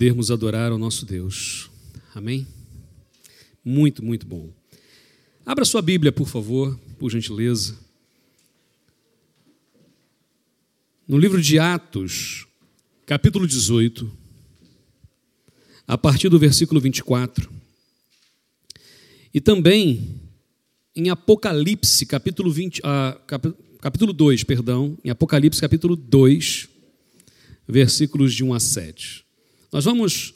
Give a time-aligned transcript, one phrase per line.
[0.00, 1.68] podermos adorar ao nosso Deus.
[2.14, 2.46] Amém?
[3.62, 4.50] Muito, muito bom.
[5.44, 7.78] Abra sua Bíblia, por favor, por gentileza.
[11.06, 12.46] No livro de Atos,
[13.04, 14.10] capítulo 18,
[15.86, 17.52] a partir do versículo 24.
[19.34, 20.18] E também
[20.96, 23.20] em Apocalipse, capítulo, 20, ah,
[23.82, 26.70] capítulo 2, perdão, em Apocalipse, capítulo 2,
[27.68, 29.29] versículos de 1 a 7.
[29.72, 30.34] Nós vamos,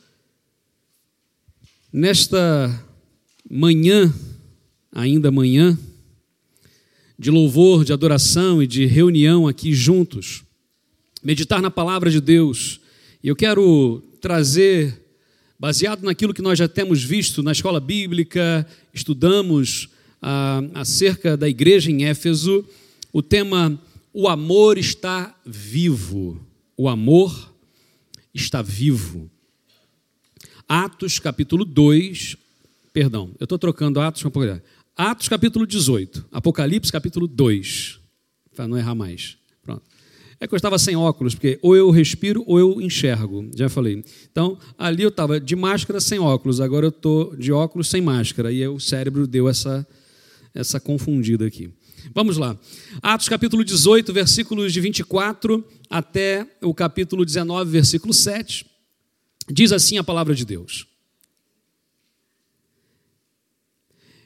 [1.93, 2.87] nesta
[3.51, 4.15] manhã,
[4.93, 5.77] ainda manhã,
[7.19, 10.45] de louvor, de adoração e de reunião aqui juntos,
[11.21, 12.81] meditar na palavra de Deus.
[13.25, 15.03] E eu quero trazer,
[15.59, 19.89] baseado naquilo que nós já temos visto na escola bíblica, estudamos
[20.23, 22.65] ah, acerca da igreja em Éfeso,
[23.13, 26.41] o tema O amor está vivo.
[26.77, 27.54] O amor
[28.35, 29.31] está vivo.
[30.69, 32.37] Atos capítulo 2,
[32.93, 34.63] perdão, eu estou trocando Atos com Apocalipse.
[34.97, 38.01] Atos capítulo 18, Apocalipse capítulo 2,
[38.55, 39.37] para não errar mais.
[39.63, 39.83] Pronto.
[40.41, 44.05] É que eu estava sem óculos, porque ou eu respiro ou eu enxergo, já falei.
[44.31, 48.53] Então, ali eu estava de máscara sem óculos, agora eu estou de óculos sem máscara,
[48.53, 49.87] e o cérebro deu essa,
[50.55, 51.71] essa confundida aqui.
[52.13, 52.59] Vamos lá.
[53.01, 58.67] Atos capítulo 18, versículos de 24 até o capítulo 19, versículo 7.
[59.51, 60.87] Diz assim a palavra de Deus.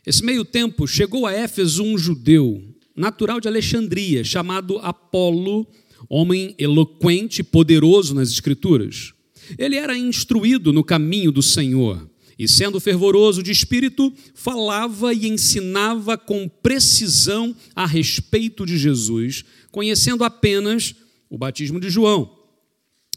[0.04, 2.64] Esse meio tempo chegou a Éfeso um judeu,
[2.96, 5.66] natural de Alexandria, chamado Apolo,
[6.08, 9.12] homem eloquente e poderoso nas Escrituras.
[9.58, 12.08] Ele era instruído no caminho do Senhor
[12.39, 20.22] e, sendo fervoroso de espírito, falava e ensinava com precisão a respeito de Jesus, conhecendo
[20.22, 20.94] apenas
[21.28, 22.31] o batismo de João.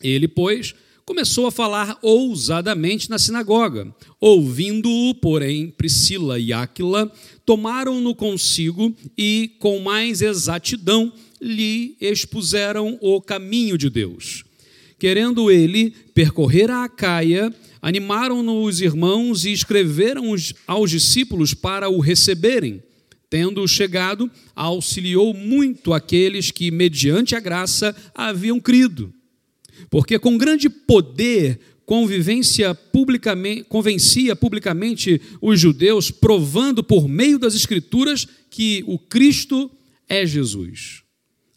[0.02, 0.74] Ele, pois,
[1.06, 3.94] começou a falar ousadamente na sinagoga.
[4.20, 7.12] Ouvindo-o, porém, Priscila e Áquila
[7.46, 14.44] tomaram-no consigo e, com mais exatidão, lhe expuseram o caminho de Deus.
[15.02, 17.52] Querendo ele percorrer a Acaia,
[17.82, 20.36] animaram-no os irmãos e escreveram
[20.68, 22.84] aos discípulos para o receberem.
[23.28, 29.12] Tendo chegado, auxiliou muito aqueles que, mediante a graça, haviam crido.
[29.90, 38.28] Porque com grande poder convivência publicamente, convencia publicamente os judeus, provando por meio das Escrituras
[38.52, 39.72] que o Cristo
[40.08, 41.02] é Jesus.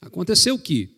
[0.00, 0.94] Aconteceu que,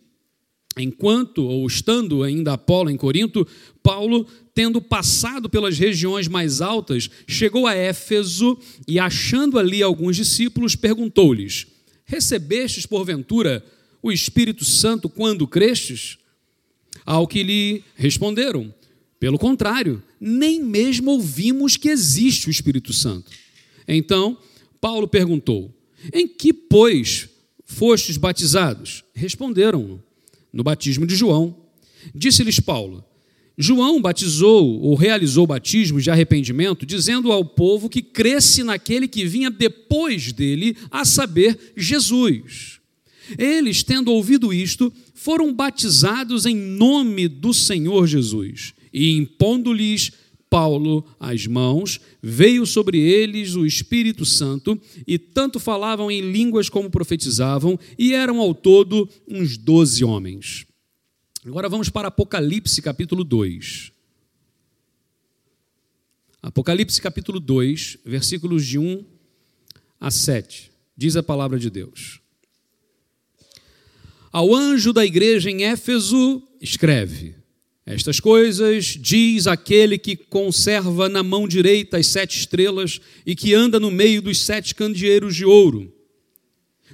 [0.76, 3.46] enquanto, ou estando ainda Apolo em Corinto,
[3.82, 10.74] Paulo tendo passado pelas regiões mais altas, chegou a Éfeso e, achando ali alguns discípulos,
[10.74, 11.66] perguntou-lhes:
[12.04, 13.64] Recebestes, porventura,
[14.02, 16.18] o Espírito Santo quando crestes?
[17.04, 18.74] Ao que lhe responderam:
[19.20, 23.30] Pelo contrário, nem mesmo ouvimos que existe o Espírito Santo.
[23.86, 24.38] Então,
[24.80, 25.74] Paulo perguntou:
[26.12, 27.28] Em que, pois,
[27.64, 29.04] fostes batizados?
[29.14, 30.00] Responderam:
[30.56, 31.54] No batismo de João.
[32.14, 33.04] Disse-lhes Paulo:
[33.58, 39.50] João batizou ou realizou batismos de arrependimento, dizendo ao povo que cresce naquele que vinha
[39.50, 42.80] depois dele, a saber, Jesus.
[43.36, 48.72] Eles, tendo ouvido isto, foram batizados em nome do Senhor Jesus.
[48.90, 50.10] E impondo-lhes
[50.56, 56.88] Paulo as mãos, veio sobre eles o Espírito Santo, e tanto falavam em línguas como
[56.88, 60.66] profetizavam, e eram ao todo uns doze homens.
[61.44, 63.92] Agora vamos para Apocalipse capítulo 2.
[66.42, 69.04] Apocalipse capítulo 2, versículos de 1
[70.00, 70.72] a 7.
[70.96, 72.22] Diz a palavra de Deus.
[74.32, 77.34] Ao anjo da igreja em Éfeso, escreve:
[77.86, 83.78] Estas coisas diz aquele que conserva na mão direita as sete estrelas e que anda
[83.78, 85.92] no meio dos sete candeeiros de ouro.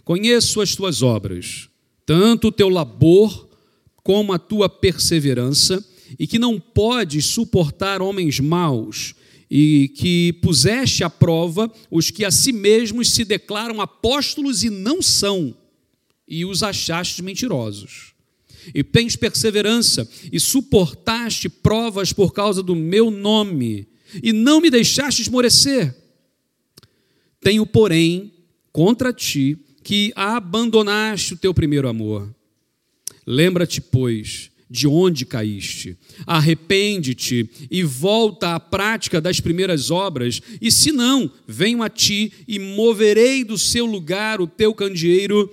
[0.04, 1.70] Conheço as tuas obras,
[2.04, 3.48] tanto o teu labor
[4.02, 5.82] como a tua perseverança,
[6.18, 9.14] e que não podes suportar homens maus,
[9.50, 15.00] e que puseste à prova os que a si mesmos se declaram apóstolos e não
[15.00, 15.54] são,
[16.28, 18.11] e os achaste mentirosos.
[18.74, 23.88] E tens perseverança, e suportaste provas por causa do meu nome,
[24.22, 25.94] e não me deixaste esmorecer.
[27.40, 28.32] Tenho, porém,
[28.70, 32.32] contra ti que abandonaste o teu primeiro amor.
[33.26, 35.98] Lembra-te, pois, de onde caíste.
[36.26, 42.58] Arrepende-te e volta à prática das primeiras obras, e se não, venho a ti e
[42.58, 45.52] moverei do seu lugar o teu candeeiro,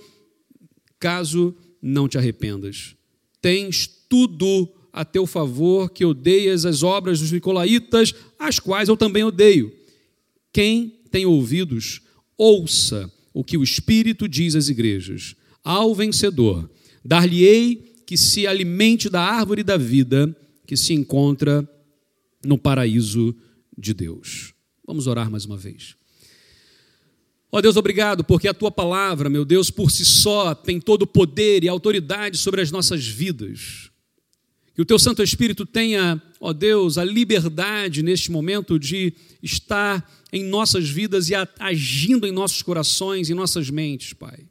[0.98, 2.96] caso não te arrependas.
[3.40, 9.22] Tens tudo a teu favor que odeias as obras dos nicolaítas, as quais eu também
[9.22, 9.72] odeio.
[10.52, 12.00] Quem tem ouvidos,
[12.36, 15.36] ouça o que o Espírito diz às igrejas.
[15.62, 16.68] Ao vencedor,
[17.04, 21.68] dar-lhe-ei que se alimente da árvore da vida que se encontra
[22.44, 23.34] no paraíso
[23.76, 24.52] de Deus.
[24.86, 25.99] Vamos orar mais uma vez.
[27.52, 31.02] Ó oh Deus, obrigado, porque a tua palavra, meu Deus, por si só tem todo
[31.02, 33.90] o poder e autoridade sobre as nossas vidas.
[34.72, 39.12] Que o teu Santo Espírito tenha, ó oh Deus, a liberdade neste momento de
[39.42, 44.46] estar em nossas vidas e agindo em nossos corações e nossas mentes, Pai.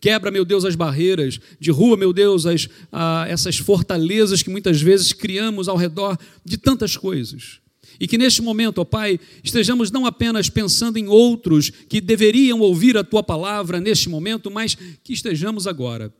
[0.00, 5.12] Quebra, meu Deus, as barreiras, derruba, meu Deus, as, ah, essas fortalezas que muitas vezes
[5.12, 7.60] criamos ao redor de tantas coisas.
[7.98, 12.96] E que neste momento, ó Pai, estejamos não apenas pensando em outros que deveriam ouvir
[12.96, 16.12] a tua palavra neste momento, mas que estejamos agora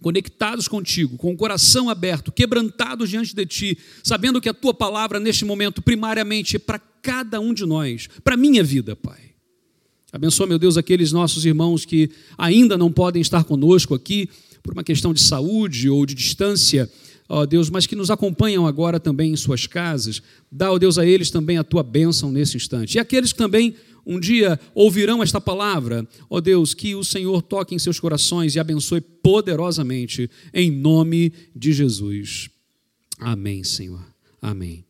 [0.00, 5.18] conectados contigo, com o coração aberto, quebrantados diante de ti, sabendo que a tua palavra
[5.18, 9.18] neste momento primariamente é para cada um de nós, para minha vida, Pai.
[10.10, 14.28] Abençoa, meu Deus, aqueles nossos irmãos que ainda não podem estar conosco aqui
[14.62, 16.90] por uma questão de saúde ou de distância
[17.28, 20.22] ó Deus, mas que nos acompanham agora também em suas casas.
[20.50, 22.96] Dá, ó Deus, a eles também a tua bênção nesse instante.
[22.96, 23.74] E aqueles que também
[24.06, 28.58] um dia ouvirão esta palavra, ó Deus, que o Senhor toque em seus corações e
[28.58, 32.48] abençoe poderosamente, em nome de Jesus.
[33.18, 34.00] Amém, Senhor.
[34.40, 34.84] Amém.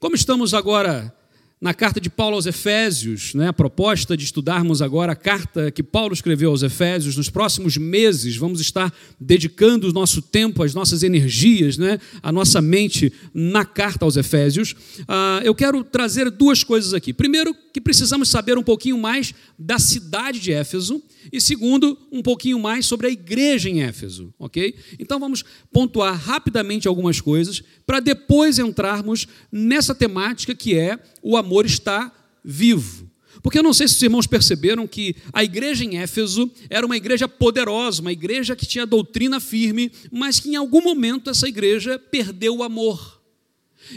[0.00, 1.14] Como estamos agora
[1.60, 5.82] na carta de Paulo aos Efésios, né, a proposta de estudarmos agora a carta que
[5.82, 8.90] Paulo escreveu aos Efésios, nos próximos meses vamos estar
[9.20, 14.74] dedicando o nosso tempo, as nossas energias, né, a nossa mente na carta aos Efésios.
[15.06, 17.12] Ah, eu quero trazer duas coisas aqui.
[17.12, 21.02] Primeiro, que precisamos saber um pouquinho mais da cidade de Éfeso,
[21.32, 24.74] e segundo, um pouquinho mais sobre a igreja em Éfeso, ok?
[24.98, 31.66] Então vamos pontuar rapidamente algumas coisas para depois entrarmos nessa temática que é o amor
[31.66, 32.12] está
[32.44, 33.10] vivo.
[33.42, 36.96] Porque eu não sei se os irmãos perceberam que a igreja em Éfeso era uma
[36.96, 41.98] igreja poderosa, uma igreja que tinha doutrina firme, mas que em algum momento essa igreja
[41.98, 43.20] perdeu o amor.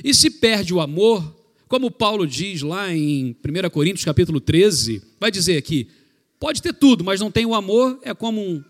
[0.03, 1.42] E se perde o amor,
[1.73, 5.87] como Paulo diz lá em 1 Coríntios capítulo 13, vai dizer aqui,
[6.39, 8.63] pode ter tudo, mas não tem o amor, é como um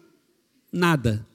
[0.71, 1.27] nada.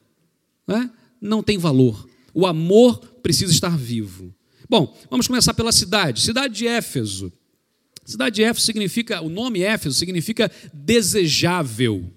[0.67, 0.91] Né?
[1.21, 2.09] Não tem valor.
[2.33, 4.35] O amor precisa estar vivo.
[4.67, 6.23] Bom, vamos começar pela cidade.
[6.23, 7.31] Cidade de Éfeso.
[8.03, 12.11] Cidade de Éfeso significa, o nome Éfeso significa desejável.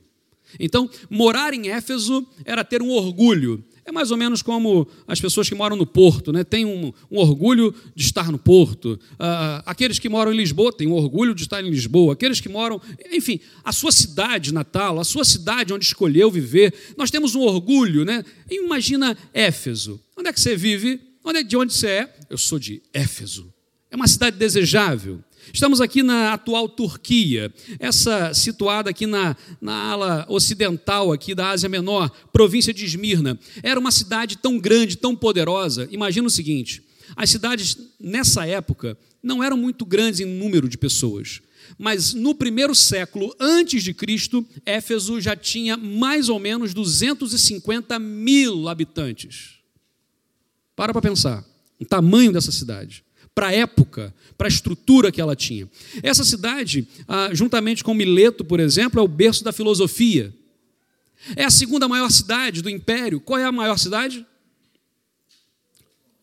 [0.62, 3.62] Então, morar em Éfeso era ter um orgulho.
[3.92, 6.46] É mais ou menos como as pessoas que moram no Porto, né?
[6.46, 8.98] têm um, um orgulho de estar no Porto.
[9.16, 12.14] Uh, aqueles que moram em Lisboa têm um orgulho de estar em Lisboa.
[12.14, 16.74] Aqueles que moram, enfim, a sua cidade natal, a sua cidade onde escolheu viver.
[16.98, 18.24] Nós temos um orgulho, né?
[18.50, 20.00] Imagina Éfeso.
[20.18, 20.98] Onde é que você vive?
[21.22, 22.16] Onde é, de onde você é?
[22.30, 23.54] Eu sou de Éfeso.
[23.90, 25.20] É uma cidade desejável.
[25.54, 31.68] Estamos aqui na atual Turquia, essa situada aqui na, na ala ocidental aqui da Ásia
[31.68, 33.40] Menor, província de Esmirna.
[33.64, 35.88] Era uma cidade tão grande, tão poderosa.
[35.92, 36.84] Imagina o seguinte:
[37.16, 41.42] as cidades nessa época não eram muito grandes em número de pessoas.
[41.78, 48.68] Mas no primeiro século antes de Cristo, Éfeso já tinha mais ou menos 250 mil
[48.68, 49.60] habitantes.
[50.75, 51.46] Para para pensar,
[51.80, 55.70] o tamanho dessa cidade para a época, para a estrutura que ela tinha.
[56.04, 60.34] Essa cidade, ah, juntamente com Mileto, por exemplo, é o berço da filosofia.
[61.36, 63.22] É a segunda maior cidade do império.
[63.22, 64.26] Qual é a maior cidade?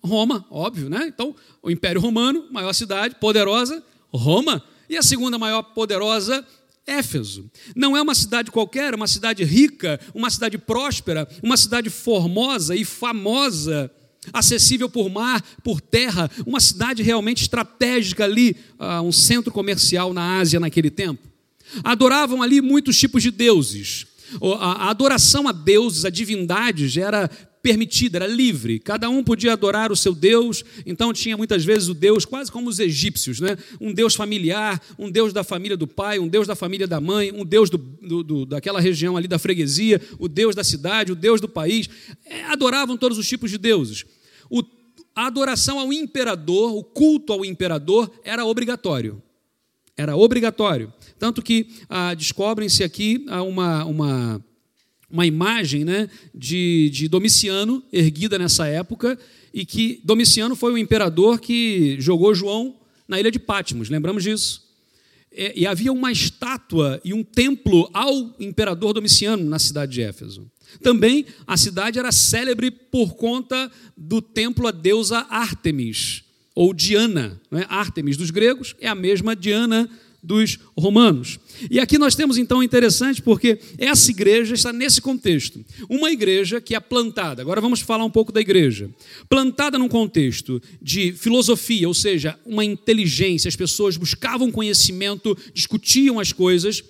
[0.03, 1.07] Roma, óbvio, né?
[1.07, 4.63] Então, o Império Romano, maior cidade, poderosa, Roma.
[4.89, 6.45] E a segunda maior poderosa,
[6.87, 7.51] Éfeso.
[7.77, 12.75] Não é uma cidade qualquer, é uma cidade rica, uma cidade próspera, uma cidade formosa
[12.75, 13.91] e famosa
[14.33, 20.39] acessível por mar, por terra, uma cidade realmente estratégica ali, uh, um centro comercial na
[20.39, 21.29] Ásia naquele tempo.
[21.85, 24.07] Adoravam ali muitos tipos de deuses.
[24.61, 27.31] A adoração a deuses, a divindades, era
[27.63, 28.79] permitida, era livre.
[28.79, 30.65] Cada um podia adorar o seu Deus.
[30.87, 33.57] Então tinha muitas vezes o Deus, quase como os egípcios, né?
[33.81, 37.33] um Deus familiar, um Deus da família do pai, um Deus da família da mãe,
[37.33, 41.17] um Deus do, do, do, daquela região ali da freguesia, o Deus da cidade, o
[41.17, 41.89] Deus do país.
[42.25, 44.05] É, adoravam todos os tipos de deuses.
[44.51, 44.63] O,
[45.15, 49.23] a adoração ao imperador, o culto ao imperador, era obrigatório.
[49.97, 50.93] Era obrigatório.
[51.19, 54.45] Tanto que ah, descobrem-se aqui ah, uma, uma,
[55.11, 59.19] uma imagem né, de, de Domiciano, erguida nessa época,
[59.53, 62.77] e que Domiciano foi o imperador que jogou João
[63.09, 64.69] na ilha de Patmos, lembramos disso?
[65.33, 70.51] é, e havia uma estátua e um templo ao imperador Domiciano na cidade de Éfeso.
[70.83, 76.23] Também a cidade era célebre por conta do templo à deusa Ártemis,
[76.55, 77.41] ou Diana.
[77.51, 77.67] Né?
[77.69, 79.89] Ártemis dos gregos é a mesma Diana
[80.23, 81.39] dos romanos.
[81.71, 85.65] E aqui nós temos então interessante porque essa igreja está nesse contexto.
[85.89, 88.91] Uma igreja que é plantada, agora vamos falar um pouco da igreja.
[89.29, 96.33] Plantada num contexto de filosofia, ou seja, uma inteligência, as pessoas buscavam conhecimento, discutiam as
[96.33, 96.83] coisas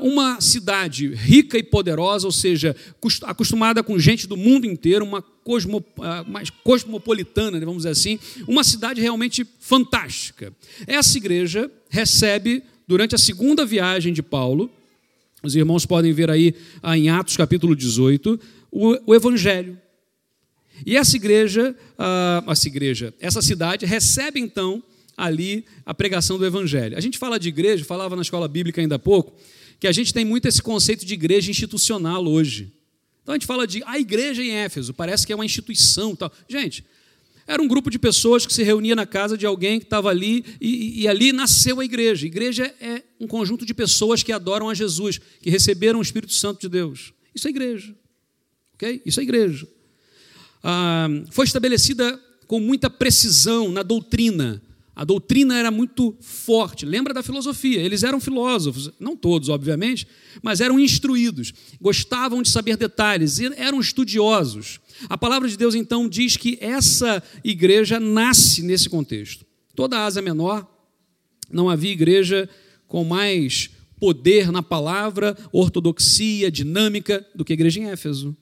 [0.00, 2.74] uma cidade rica e poderosa, ou seja,
[3.22, 5.84] acostumada com gente do mundo inteiro, uma cosmo,
[6.26, 10.52] mais cosmopolitana, né, vamos dizer assim, uma cidade realmente fantástica.
[10.86, 14.70] Essa igreja recebe, durante a segunda viagem de Paulo,
[15.42, 16.54] os irmãos podem ver aí
[16.96, 18.38] em Atos capítulo 18,
[18.70, 19.78] o, Evangelho.
[20.84, 21.74] E essa igreja,
[22.46, 24.82] essa igreja, essa cidade recebe então
[25.18, 26.96] ali a pregação do Evangelho.
[26.96, 29.36] A gente fala de igreja, falava na escola bíblica ainda há pouco,
[29.80, 32.72] que a gente tem muito esse conceito de igreja institucional hoje.
[33.22, 36.14] Então a gente fala de a igreja em Éfeso, parece que é uma instituição.
[36.14, 36.32] Tal.
[36.48, 36.84] Gente,
[37.48, 40.44] era um grupo de pessoas que se reunia na casa de alguém que estava ali
[40.60, 42.24] e, e, ali nasceu a igreja.
[42.24, 46.32] A igreja é um conjunto de pessoas que adoram a Jesus, que receberam o Espírito
[46.32, 47.12] Santo de Deus.
[47.34, 47.94] Isso é igreja.
[48.74, 49.02] ok?
[49.04, 49.66] Isso é igreja.
[50.62, 54.62] Ah, foi estabelecida com muita precisão na doutrina
[54.98, 56.84] a doutrina era muito forte.
[56.84, 57.80] Lembra da filosofia?
[57.80, 60.08] Eles eram filósofos, não todos, obviamente,
[60.42, 64.80] mas eram instruídos, gostavam de saber detalhes, eram estudiosos.
[65.08, 69.46] A palavra de Deus então diz que essa igreja nasce nesse contexto.
[69.72, 70.68] Toda a Ásia Menor
[71.48, 72.50] não havia igreja
[72.88, 78.36] com mais poder na palavra, ortodoxia, dinâmica do que a igreja em Éfeso.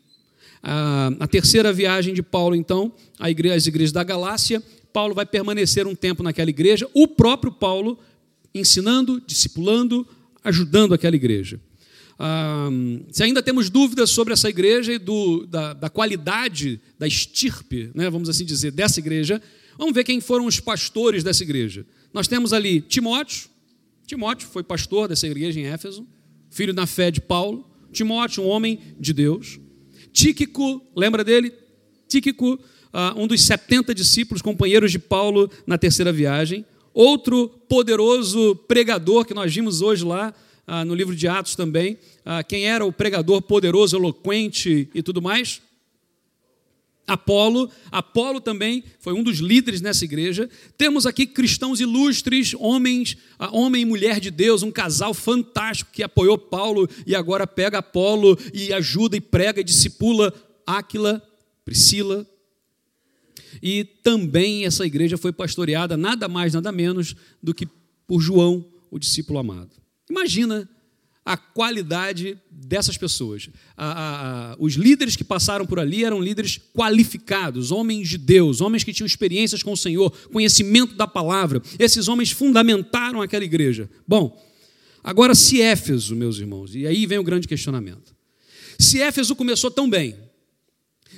[0.62, 3.28] A, terceira viagem de Paulo, então, às
[3.66, 4.62] igrejas da Galácia,
[4.96, 7.98] Paulo vai permanecer um tempo naquela igreja, o próprio Paulo
[8.54, 10.08] ensinando, discipulando,
[10.42, 11.60] ajudando aquela igreja.
[12.18, 12.70] Ah,
[13.12, 18.08] se ainda temos dúvidas sobre essa igreja e do, da, da, qualidade, da estirpe, né,
[18.08, 19.42] vamos assim dizer, dessa igreja,
[19.76, 21.84] vamos ver quem foram os pastores dessa igreja.
[22.10, 23.50] Nós temos ali Timóteo,
[24.06, 26.06] Timóteo foi pastor dessa igreja em Éfeso,
[26.48, 27.70] filho na fé de Paulo.
[27.92, 29.60] Timóteo, um homem de Deus.
[30.10, 31.52] Tíquico, lembra dele?
[32.08, 32.58] Tíquico
[32.96, 36.64] uh, um dos 70 discípulos, companheiros de Paulo na terceira viagem.
[36.94, 40.32] Outro poderoso pregador que nós vimos hoje lá
[40.66, 41.98] uh, no livro de Atos também.
[42.24, 45.60] Uh, quem era o pregador poderoso, eloquente e tudo mais?
[47.06, 50.50] Apolo, Apolo também foi um dos líderes nessa igreja.
[50.76, 53.16] Temos aqui cristãos ilustres, homens,
[53.52, 58.36] homem e mulher de Deus, um casal fantástico que apoiou Paulo e agora pega Apolo
[58.52, 60.34] e ajuda e prega e discipula
[60.66, 61.22] Áquila,
[61.64, 62.26] Priscila,
[63.62, 67.68] e também essa igreja foi pastoreada nada mais, nada menos do que
[68.06, 69.70] por João, o discípulo amado.
[70.08, 70.68] Imagina
[71.26, 73.50] a qualidade dessas pessoas.
[73.76, 78.60] A, a, a, os líderes que passaram por ali eram líderes qualificados, homens de Deus,
[78.60, 81.60] homens que tinham experiências com o Senhor, conhecimento da palavra.
[81.80, 83.90] Esses homens fundamentaram aquela igreja.
[84.06, 84.40] Bom,
[85.02, 88.14] agora se Éfeso, meus irmãos, e aí vem o grande questionamento.
[88.78, 90.14] Se Éfeso começou tão bem,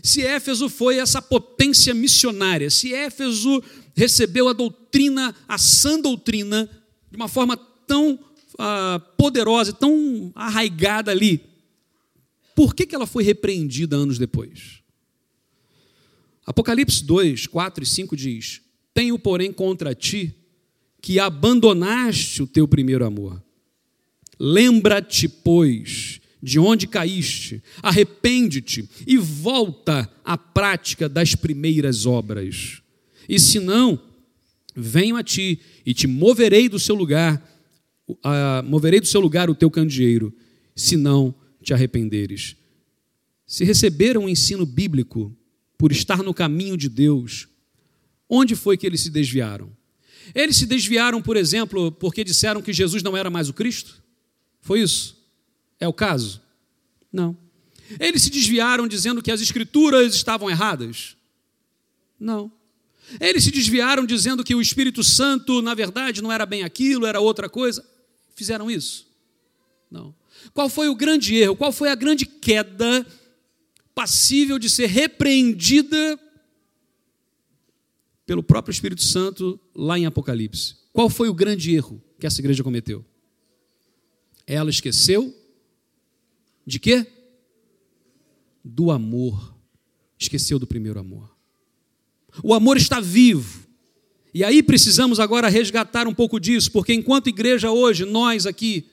[0.08, 3.62] se Éfeso foi essa potência missionária, se Éfeso
[3.94, 6.68] recebeu a doutrina, a sã doutrina,
[7.10, 8.18] de uma forma tão
[8.58, 11.42] ah, poderosa, tão arraigada ali,
[12.54, 14.82] por que, que ela foi repreendida anos depois?
[16.46, 18.62] Apocalipse 2, 4 e 5 diz:
[18.94, 20.34] Tenho, porém, contra ti
[21.02, 23.42] que abandonaste o teu primeiro amor.
[24.40, 32.80] Lembra-te, pois, de onde caíste, arrepende-te e volta à prática das primeiras obras.
[33.28, 34.00] E se não,
[34.74, 37.42] venho a ti e te moverei do seu lugar,
[38.08, 40.32] uh, moverei do seu lugar o teu candeeiro,
[40.74, 42.56] se não te arrependeres.
[43.46, 45.36] Se receberam o ensino bíblico
[45.76, 47.48] por estar no caminho de Deus,
[48.28, 49.76] onde foi que eles se desviaram?
[50.34, 54.02] Eles se desviaram, por exemplo, porque disseram que Jesus não era mais o Cristo?
[54.60, 55.17] Foi isso?
[55.80, 56.42] É o caso?
[57.12, 57.36] Não.
[57.98, 61.16] Eles se desviaram dizendo que as escrituras estavam erradas?
[62.18, 62.52] Não.
[63.20, 67.20] Eles se desviaram dizendo que o Espírito Santo, na verdade, não era bem aquilo, era
[67.20, 67.84] outra coisa?
[68.34, 69.06] Fizeram isso?
[69.90, 70.14] Não.
[70.52, 71.56] Qual foi o grande erro?
[71.56, 73.06] Qual foi a grande queda
[73.94, 76.18] passível de ser repreendida
[78.26, 80.76] pelo próprio Espírito Santo lá em Apocalipse?
[80.92, 83.04] Qual foi o grande erro que essa igreja cometeu?
[84.46, 85.34] Ela esqueceu
[86.68, 87.06] de quê?
[88.62, 89.54] Do amor.
[90.18, 91.34] Esqueceu do primeiro amor.
[92.42, 93.66] O amor está vivo.
[94.34, 98.86] E aí precisamos agora resgatar um pouco disso, porque enquanto igreja hoje, nós aqui,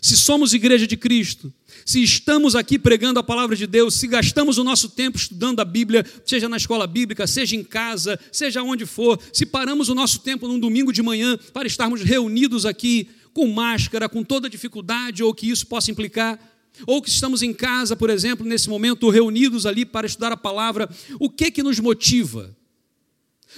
[0.00, 1.52] se somos igreja de Cristo,
[1.84, 5.64] se estamos aqui pregando a palavra de Deus, se gastamos o nosso tempo estudando a
[5.64, 10.20] Bíblia, seja na escola bíblica, seja em casa, seja onde for, se paramos o nosso
[10.20, 15.34] tempo num domingo de manhã para estarmos reunidos aqui com máscara, com toda dificuldade ou
[15.34, 16.38] que isso possa implicar,
[16.86, 20.88] ou que estamos em casa, por exemplo, nesse momento reunidos ali para estudar a palavra,
[21.18, 22.56] o que que nos motiva?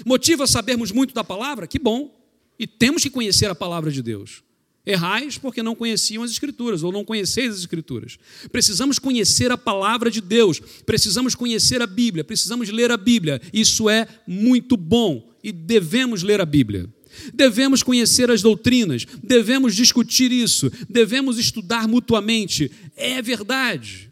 [0.05, 1.67] Motiva sabermos muito da palavra?
[1.67, 2.17] Que bom.
[2.59, 4.43] E temos que conhecer a palavra de Deus.
[4.85, 8.19] Errais porque não conheciam as Escrituras, ou não conheceis as Escrituras.
[8.51, 13.41] Precisamos conhecer a palavra de Deus, precisamos conhecer a Bíblia, precisamos ler a Bíblia.
[13.53, 16.89] Isso é muito bom e devemos ler a Bíblia.
[17.33, 22.71] Devemos conhecer as doutrinas, devemos discutir isso, devemos estudar mutuamente.
[22.97, 24.11] É verdade.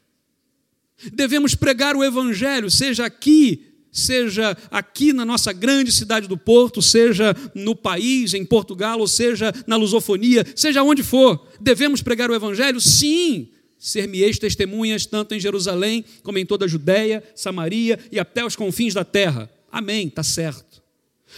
[1.13, 7.35] Devemos pregar o Evangelho, seja aqui seja aqui na nossa grande cidade do Porto, seja
[7.55, 12.81] no país, em Portugal, ou seja na lusofonia, seja onde for, devemos pregar o Evangelho?
[12.81, 13.49] Sim!
[13.79, 18.93] Ser-me-eis testemunhas tanto em Jerusalém como em toda a Judéia, Samaria e até os confins
[18.93, 19.49] da terra.
[19.71, 20.68] Amém, está certo.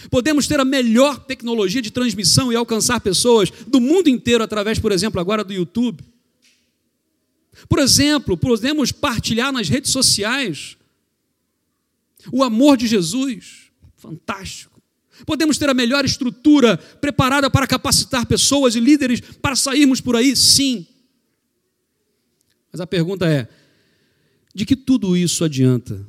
[0.09, 4.91] Podemos ter a melhor tecnologia de transmissão e alcançar pessoas do mundo inteiro através, por
[4.91, 6.03] exemplo, agora do YouTube.
[7.67, 10.77] Por exemplo, podemos partilhar nas redes sociais
[12.31, 14.81] o amor de Jesus, fantástico.
[15.25, 20.35] Podemos ter a melhor estrutura preparada para capacitar pessoas e líderes para sairmos por aí?
[20.35, 20.87] Sim.
[22.71, 23.47] Mas a pergunta é:
[24.53, 26.05] de que tudo isso adianta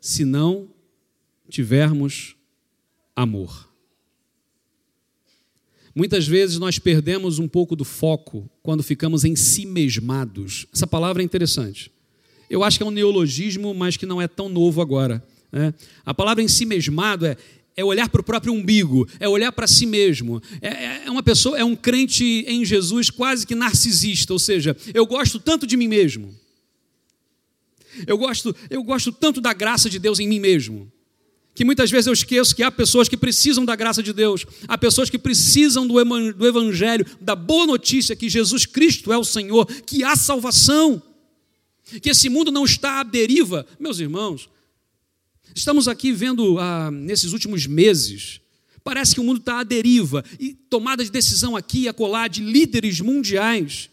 [0.00, 0.68] se não
[1.48, 2.36] tivermos
[3.20, 3.68] amor?
[5.94, 10.66] Muitas vezes nós perdemos um pouco do foco quando ficamos em si mesmados.
[10.72, 11.90] Essa palavra é interessante.
[12.48, 15.24] Eu acho que é um neologismo, mas que não é tão novo agora.
[15.52, 15.74] Né?
[16.04, 17.36] A palavra em si mesmado é,
[17.76, 20.40] é olhar para o próprio umbigo, é olhar para si mesmo.
[20.62, 24.76] É, é, é uma pessoa, é um crente em Jesus quase que narcisista, ou seja,
[24.94, 26.34] eu gosto tanto de mim mesmo.
[28.06, 30.90] Eu gosto, eu gosto tanto da graça de Deus em mim mesmo.
[31.54, 34.78] Que muitas vezes eu esqueço que há pessoas que precisam da graça de Deus, há
[34.78, 35.98] pessoas que precisam do
[36.46, 41.02] Evangelho, da boa notícia que Jesus Cristo é o Senhor, que há salvação
[41.98, 43.66] que esse mundo não está à deriva.
[43.78, 44.48] Meus irmãos,
[45.54, 48.40] estamos aqui vendo ah, nesses últimos meses,
[48.84, 52.42] parece que o mundo está à deriva e tomada de decisão aqui e acolá de
[52.42, 53.90] líderes mundiais.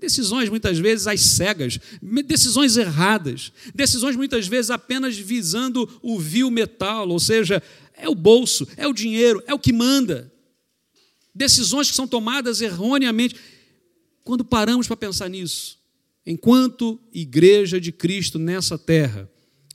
[0.00, 1.78] Decisões muitas vezes às cegas,
[2.24, 7.62] decisões erradas, decisões muitas vezes apenas visando o vil metal, ou seja,
[7.94, 10.32] é o bolso, é o dinheiro, é o que manda.
[11.34, 13.36] Decisões que são tomadas erroneamente.
[14.22, 15.78] Quando paramos para pensar nisso,
[16.30, 19.26] Enquanto igreja de Cristo nessa terra,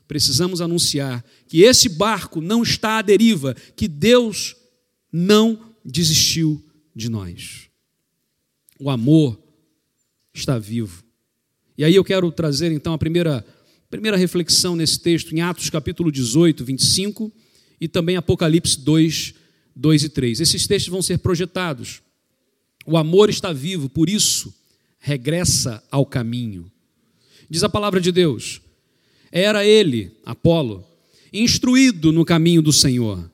[0.07, 4.55] precisamos anunciar que esse barco não está à deriva, que Deus
[5.11, 6.63] não desistiu
[6.95, 7.69] de nós.
[8.79, 9.41] O amor
[10.33, 11.03] está vivo.
[11.77, 13.45] E aí eu quero trazer então a primeira,
[13.89, 17.31] primeira reflexão nesse texto, em Atos capítulo 18, 25,
[17.79, 19.33] e também Apocalipse 2,
[19.75, 20.39] 2 e 3.
[20.39, 22.01] Esses textos vão ser projetados.
[22.85, 24.53] O amor está vivo, por isso
[24.99, 26.71] regressa ao caminho.
[27.49, 28.61] Diz a palavra de Deus:
[29.31, 30.85] era ele, Apolo,
[31.31, 33.29] instruído no caminho do Senhor,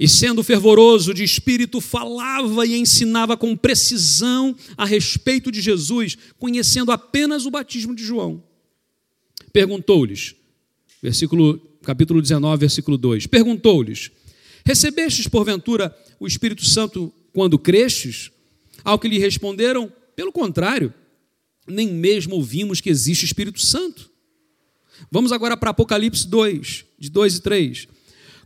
[0.00, 6.90] e sendo fervoroso de espírito, falava e ensinava com precisão a respeito de Jesus, conhecendo
[6.90, 8.42] apenas o batismo de João.
[9.52, 10.34] Perguntou-lhes,
[11.02, 14.10] versículo, capítulo 19, versículo 2: Perguntou-lhes:
[14.64, 18.30] Recebestes porventura o Espírito Santo quando crestes?
[18.82, 20.94] Ao que lhe responderam: Pelo contrário,
[21.66, 24.10] nem mesmo ouvimos que existe Espírito Santo.
[25.12, 27.99] Vamos agora para Apocalipse 2, de 2 e 3.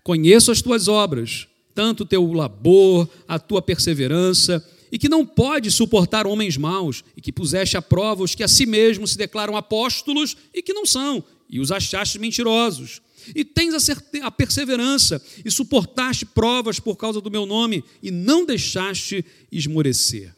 [0.04, 4.62] Conheço as tuas obras, tanto o teu labor, a tua perseverança,
[4.92, 8.48] e que não pode suportar homens maus, e que puseste à prova os que a
[8.48, 13.00] si mesmos se declaram apóstolos e que não são, e os achaste mentirosos.
[13.34, 18.44] E tens a, a perseverança, e suportaste provas por causa do meu nome, e não
[18.44, 20.34] deixaste esmorecer.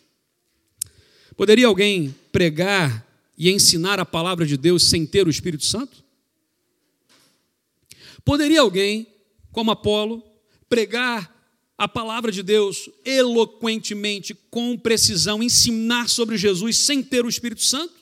[1.37, 3.05] Poderia alguém pregar
[3.37, 6.05] e ensinar a palavra de Deus sem ter o Espírito Santo?
[8.24, 9.07] Poderia alguém,
[9.56, 10.22] como Apolo,
[10.68, 11.34] pregar
[11.78, 17.94] a palavra de Deus eloquentemente, com precisão, ensinar sobre Jesus sem ter o Espírito Santo?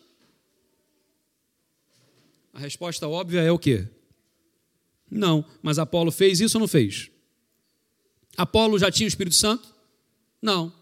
[2.53, 3.87] A resposta óbvia é o quê?
[5.09, 7.09] Não, mas Apolo fez isso ou não fez?
[8.37, 9.73] Apolo já tinha o Espírito Santo?
[10.43, 10.73] Não.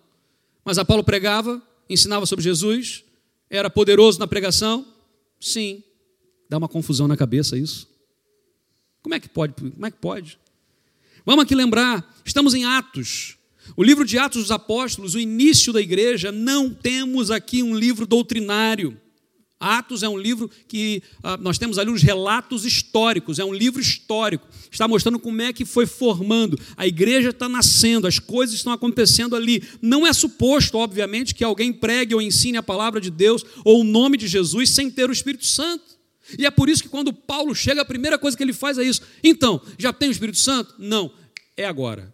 [0.64, 3.04] Mas Apolo pregava ensinava sobre Jesus,
[3.50, 4.86] era poderoso na pregação?
[5.38, 5.84] Sim.
[6.48, 7.86] Dá uma confusão na cabeça isso.
[9.02, 9.52] Como é que pode?
[9.52, 10.40] Como é que pode?
[11.24, 13.36] Vamos aqui lembrar, estamos em Atos.
[13.76, 18.06] O livro de Atos dos Apóstolos, o início da igreja, não temos aqui um livro
[18.06, 19.00] doutrinário.
[19.60, 23.80] Atos é um livro que ah, nós temos ali uns relatos históricos, é um livro
[23.80, 28.72] histórico, está mostrando como é que foi formando, a igreja está nascendo, as coisas estão
[28.72, 29.62] acontecendo ali.
[29.80, 33.84] Não é suposto, obviamente, que alguém pregue ou ensine a palavra de Deus ou o
[33.84, 35.91] nome de Jesus sem ter o Espírito Santo.
[36.38, 38.82] E é por isso que quando Paulo chega, a primeira coisa que ele faz é
[38.82, 39.02] isso.
[39.22, 40.74] Então, já tem o Espírito Santo?
[40.78, 41.12] Não,
[41.56, 42.12] é agora.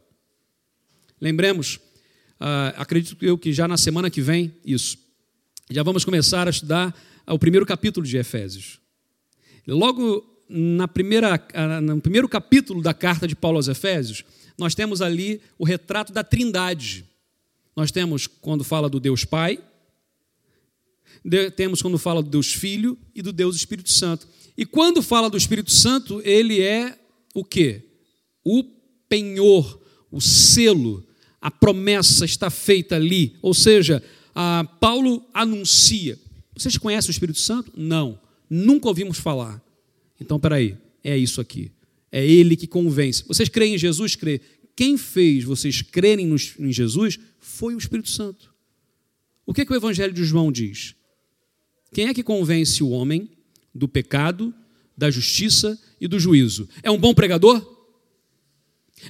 [1.20, 1.80] Lembremos,
[2.38, 4.96] ah, acredito eu que já na semana que vem, isso,
[5.70, 6.94] já vamos começar a estudar
[7.26, 8.78] o primeiro capítulo de Efésios.
[9.66, 11.38] Logo na primeira,
[11.82, 14.24] no primeiro capítulo da carta de Paulo aos Efésios,
[14.56, 17.04] nós temos ali o retrato da Trindade.
[17.76, 19.58] Nós temos quando fala do Deus Pai,
[21.56, 24.26] temos quando fala do Deus Filho e do Deus Espírito Santo.
[24.56, 26.98] E quando fala do Espírito Santo, ele é
[27.34, 27.82] o quê?
[28.44, 28.64] O
[29.08, 31.06] penhor, o selo,
[31.40, 33.36] a promessa está feita ali.
[33.40, 34.02] Ou seja,
[34.80, 36.18] Paulo anuncia
[36.58, 37.72] vocês conhecem o Espírito Santo?
[37.76, 38.20] Não.
[38.50, 39.62] Nunca ouvimos falar.
[40.20, 41.70] Então, peraí, é isso aqui.
[42.10, 43.22] É ele que convence.
[43.28, 44.16] Vocês creem em Jesus?
[44.16, 44.40] Crê.
[44.74, 48.52] Quem fez vocês crerem em Jesus foi o Espírito Santo.
[49.46, 50.94] O que, é que o Evangelho de João diz?
[51.92, 53.30] Quem é que convence o homem
[53.74, 54.54] do pecado,
[54.96, 56.68] da justiça e do juízo?
[56.82, 57.76] É um bom pregador?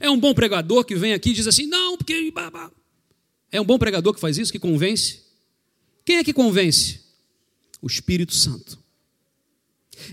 [0.01, 2.33] É um bom pregador que vem aqui e diz assim: não, porque.
[3.51, 5.23] É um bom pregador que faz isso, que convence?
[6.05, 7.09] Quem é que convence?
[7.81, 8.79] o Espírito Santo.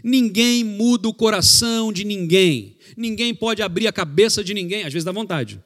[0.04, 2.78] Ninguém muda o coração de ninguém.
[2.98, 4.84] Ninguém pode abrir a cabeça de ninguém.
[4.84, 5.62] Às vezes dá vontade.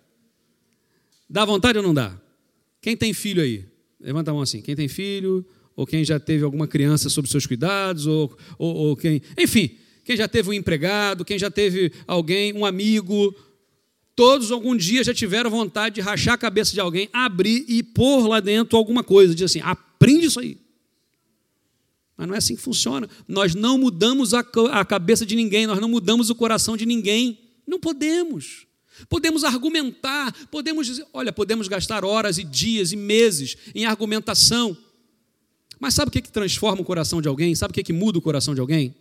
[1.29, 2.19] Dá vontade ou não dá?
[2.81, 3.65] Quem tem filho aí?
[3.99, 4.61] Levanta a mão assim.
[4.61, 5.45] Quem tem filho,
[5.79, 9.21] ou quem já teve alguma criança sob seus cuidados, ou, ou, ou quem.
[9.37, 13.33] Enfim, quem já teve um empregado, quem já teve alguém, um amigo.
[14.13, 18.27] Todos algum dia já tiveram vontade de rachar a cabeça de alguém, abrir e pôr
[18.27, 19.33] lá dentro alguma coisa.
[19.33, 20.57] Diz assim: aprende isso aí.
[22.17, 23.09] Mas não é assim que funciona.
[23.25, 27.39] Nós não mudamos a, a cabeça de ninguém, nós não mudamos o coração de ninguém.
[27.65, 28.67] Não podemos.
[29.07, 34.75] Podemos argumentar, podemos dizer, olha, podemos gastar horas e dias e meses em argumentação.
[35.79, 37.55] Mas sabe o que, que transforma o coração de alguém?
[37.55, 38.93] Sabe o que, que muda o coração de alguém?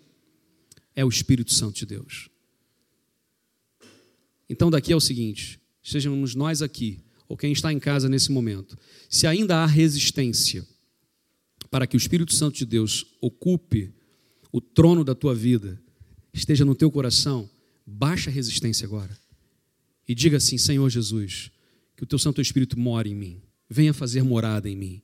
[0.94, 2.28] É o Espírito Santo de Deus.
[4.48, 8.78] Então, daqui é o seguinte: sejamos nós aqui, ou quem está em casa nesse momento,
[9.08, 10.66] se ainda há resistência,
[11.70, 13.92] para que o Espírito Santo de Deus ocupe
[14.52, 15.80] o trono da tua vida,
[16.32, 17.48] esteja no teu coração,
[17.84, 19.18] baixa a resistência agora.
[20.06, 21.50] E diga assim: Senhor Jesus,
[21.96, 25.02] que o teu Santo Espírito more em mim, venha fazer morada em mim,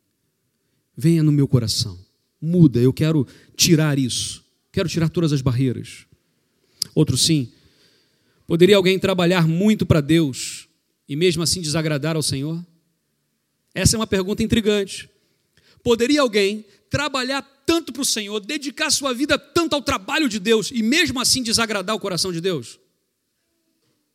[0.96, 1.98] venha no meu coração,
[2.40, 3.26] muda, eu quero
[3.56, 6.06] tirar isso, quero tirar todas as barreiras.
[6.94, 7.50] Outro sim,
[8.46, 10.68] poderia alguém trabalhar muito para Deus
[11.08, 12.64] e mesmo assim desagradar ao Senhor?
[13.74, 15.10] Essa é uma pergunta intrigante.
[15.82, 20.70] Poderia alguém trabalhar tanto para o Senhor, dedicar sua vida tanto ao trabalho de Deus
[20.70, 22.78] e mesmo assim desagradar o coração de Deus?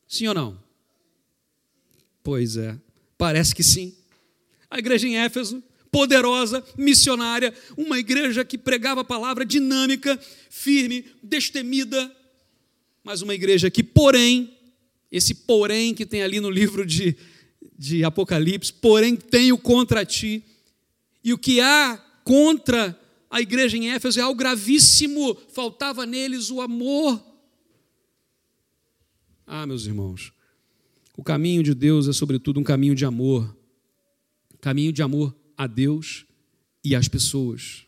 [0.08, 0.60] Sim ou não?
[2.24, 2.78] Pois é,
[3.18, 3.96] parece que sim.
[4.70, 12.15] A igreja em Éfeso, poderosa, missionária, uma igreja que pregava a palavra dinâmica, firme, destemida,
[13.04, 14.58] mas uma igreja que, porém,
[15.12, 17.15] esse porém que tem ali no livro de,
[17.78, 20.43] de Apocalipse, porém tenho contra ti
[21.23, 22.97] e o que há contra
[23.30, 27.23] a igreja em Éfeso é algo gravíssimo, faltava neles o amor.
[29.45, 30.32] Ah, meus irmãos,
[31.17, 33.58] o caminho de Deus é, sobretudo, um caminho de amor
[34.62, 36.26] caminho de amor a Deus
[36.82, 37.84] e às pessoas.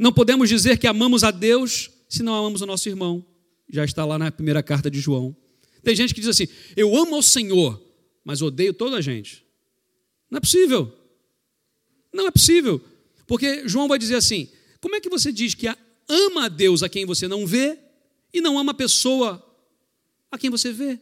[0.00, 3.24] Não podemos dizer que amamos a Deus se não amamos o nosso irmão.
[3.70, 5.34] Já está lá na primeira carta de João.
[5.84, 7.80] Tem gente que diz assim: Eu amo ao Senhor,
[8.24, 9.46] mas odeio toda a gente.
[10.28, 10.92] Não é possível.
[12.12, 12.80] Não é possível.
[13.28, 14.48] Porque João vai dizer assim:
[14.80, 15.68] como é que você diz que
[16.08, 17.78] ama a Deus a quem você não vê
[18.32, 19.40] e não ama a pessoa
[20.32, 20.98] a quem você vê?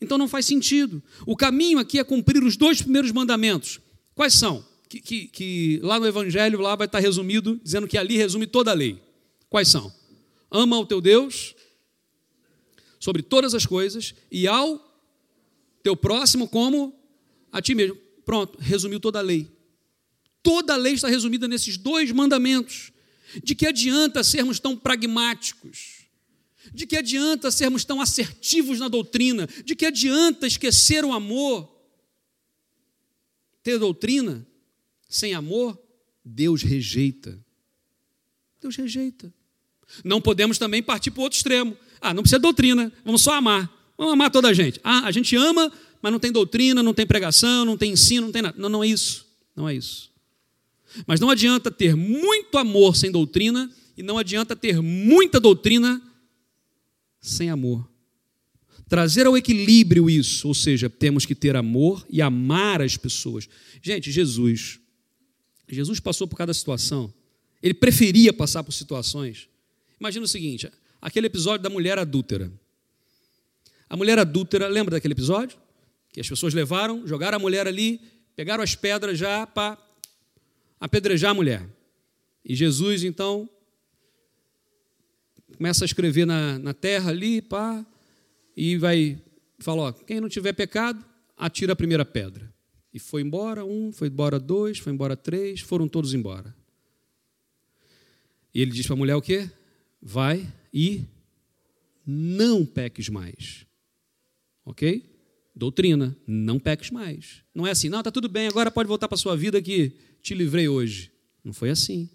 [0.00, 1.02] Então não faz sentido.
[1.26, 3.81] O caminho aqui é cumprir os dois primeiros mandamentos.
[4.14, 4.64] Quais são?
[4.88, 8.70] Que, que, que, lá no Evangelho lá vai estar resumido, dizendo que ali resume toda
[8.70, 9.02] a lei.
[9.48, 9.92] Quais são?
[10.50, 11.54] Ama o teu Deus
[13.00, 14.80] sobre todas as coisas e ao
[15.82, 16.94] teu próximo como
[17.50, 17.96] a ti mesmo.
[18.24, 19.50] Pronto, resumiu toda a lei.
[20.42, 22.92] Toda a lei está resumida nesses dois mandamentos.
[23.42, 26.02] De que adianta sermos tão pragmáticos?
[26.72, 29.48] De que adianta sermos tão assertivos na doutrina?
[29.64, 31.71] De que adianta esquecer o amor?
[33.62, 34.46] Ter doutrina
[35.08, 35.78] sem amor,
[36.24, 37.38] Deus rejeita.
[38.60, 39.32] Deus rejeita.
[40.04, 41.76] Não podemos também partir para o outro extremo.
[42.00, 43.70] Ah, não precisa de doutrina, vamos só amar.
[43.96, 44.80] Vamos amar toda a gente.
[44.82, 45.70] Ah, a gente ama,
[46.00, 48.56] mas não tem doutrina, não tem pregação, não tem ensino, não tem nada.
[48.58, 49.26] Não, não é isso.
[49.54, 50.10] Não é isso.
[51.06, 56.02] Mas não adianta ter muito amor sem doutrina e não adianta ter muita doutrina
[57.20, 57.88] sem amor.
[58.92, 63.48] Trazer ao equilíbrio isso, ou seja, temos que ter amor e amar as pessoas.
[63.80, 64.78] Gente, Jesus,
[65.66, 67.10] Jesus passou por cada situação.
[67.62, 69.48] Ele preferia passar por situações.
[69.98, 72.52] Imagina o seguinte: aquele episódio da mulher adúltera.
[73.88, 75.56] A mulher adúltera, lembra daquele episódio?
[76.12, 77.98] Que as pessoas levaram, jogaram a mulher ali,
[78.36, 79.78] pegaram as pedras já para
[80.78, 81.66] apedrejar a mulher.
[82.44, 83.48] E Jesus, então,
[85.56, 87.86] começa a escrever na, na terra ali, pá,
[88.56, 89.20] e vai
[89.58, 91.04] falar: quem não tiver pecado,
[91.36, 92.52] atira a primeira pedra.
[92.92, 96.54] E foi embora um, foi embora dois, foi embora três, foram todos embora.
[98.54, 99.50] E ele diz para a mulher o quê?
[100.00, 101.04] Vai e
[102.06, 103.66] não peques mais.
[104.64, 105.10] Ok?
[105.54, 107.42] Doutrina, não peques mais.
[107.54, 109.92] Não é assim, não, está tudo bem, agora pode voltar para a sua vida que
[110.20, 111.10] te livrei hoje.
[111.42, 112.08] Não foi assim.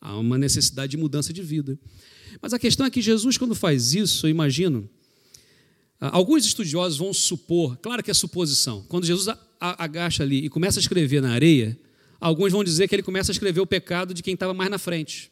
[0.00, 1.78] Há uma necessidade de mudança de vida.
[2.40, 4.88] Mas a questão é que Jesus, quando faz isso, eu imagino,
[6.10, 10.82] alguns estudiosos vão supor, claro que é suposição, quando Jesus agacha ali e começa a
[10.82, 11.78] escrever na areia,
[12.20, 14.78] alguns vão dizer que ele começa a escrever o pecado de quem estava mais na
[14.78, 15.30] frente.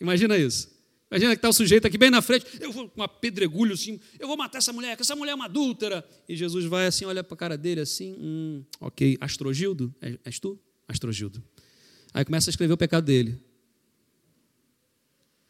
[0.00, 0.72] Imagina isso.
[1.10, 4.00] Imagina que está o sujeito aqui bem na frente, eu vou com uma pedregulho assim,
[4.18, 6.02] eu vou matar essa mulher, que essa mulher é uma adúltera.
[6.26, 10.40] E Jesus vai assim, olha para a cara dele assim, hum, ok, Astrogildo, és, és
[10.40, 10.58] tu?
[10.88, 11.42] Astrogildo.
[12.14, 13.38] Aí começa a escrever o pecado dele.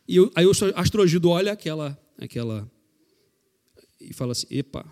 [0.09, 2.69] E eu, aí o Astrogildo olha aquela, aquela
[4.03, 4.85] e fala assim, epa,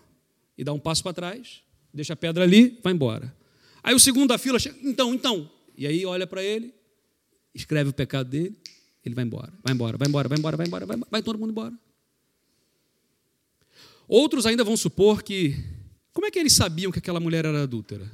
[0.57, 3.35] e dá um passo para trás, deixa a pedra ali, vai embora.
[3.83, 5.51] Aí o segundo da fila chega, então, então.
[5.77, 6.75] E aí olha para ele,
[7.55, 8.57] escreve o pecado dele,
[9.05, 11.51] ele vai embora, vai embora, vai embora, vai embora, vai embora, vai, vai todo mundo
[11.51, 11.75] embora.
[14.07, 15.55] Outros ainda vão supor que.
[16.12, 18.11] Como é que eles sabiam que aquela mulher era adúltera?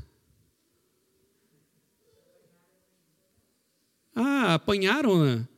[4.15, 5.49] Ah, apanharam, né?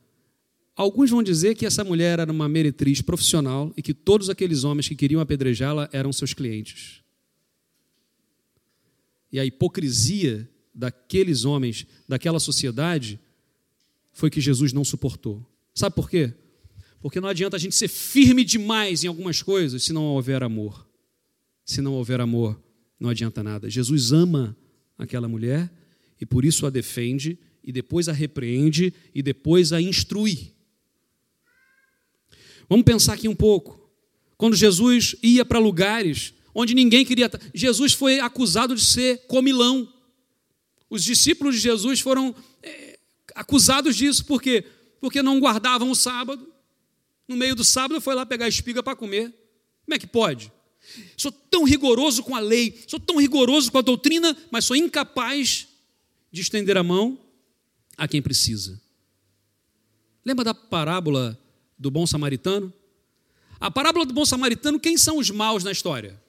[0.79, 4.87] Alguns vão dizer que essa mulher era uma meretriz profissional e que todos aqueles homens
[4.87, 7.01] que queriam apedrejá-la eram seus clientes.
[9.29, 13.19] E a hipocrisia daqueles homens, daquela sociedade,
[14.13, 15.45] foi que Jesus não suportou.
[15.75, 16.33] Sabe por quê?
[17.01, 20.87] Porque não adianta a gente ser firme demais em algumas coisas se não houver amor.
[21.65, 22.57] Se não houver amor,
[22.97, 23.69] não adianta nada.
[23.69, 24.55] Jesus ama
[24.97, 25.69] aquela mulher
[26.21, 30.57] e por isso a defende e depois a repreende e depois a instrui.
[32.69, 33.89] Vamos pensar aqui um pouco.
[34.37, 37.29] Quando Jesus ia para lugares onde ninguém queria.
[37.53, 39.91] Jesus foi acusado de ser comilão.
[40.89, 42.35] Os discípulos de Jesus foram
[43.35, 44.65] acusados disso, por quê?
[44.99, 46.51] Porque não guardavam o sábado.
[47.27, 49.33] No meio do sábado foi lá pegar espiga para comer.
[49.85, 50.51] Como é que pode?
[51.15, 55.67] Sou tão rigoroso com a lei, sou tão rigoroso com a doutrina, mas sou incapaz
[56.31, 57.19] de estender a mão
[57.95, 58.81] a quem precisa.
[60.25, 61.39] Lembra da parábola
[61.79, 62.71] do bom samaritano?
[63.59, 66.21] A parábola do bom samaritano, quem são os maus na história?